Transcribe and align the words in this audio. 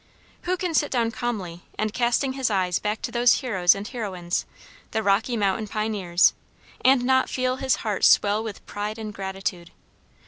Who 0.45 0.57
can 0.57 0.73
sit 0.73 0.89
down 0.89 1.11
calmly, 1.11 1.61
and, 1.77 1.93
casting 1.93 2.33
his 2.33 2.49
eyes 2.49 2.79
back 2.79 3.03
to 3.03 3.11
those 3.11 3.41
heroes 3.41 3.75
and 3.75 3.87
heroines 3.87 4.47
the 4.89 5.03
Rocky 5.03 5.37
Mountain 5.37 5.67
pioneers 5.67 6.33
and 6.83 7.05
not 7.05 7.29
feel 7.29 7.57
his 7.57 7.75
heart 7.85 8.03
swell 8.03 8.43
with 8.43 8.65
pride 8.65 8.97
and 8.97 9.13
gratitude! 9.13 9.69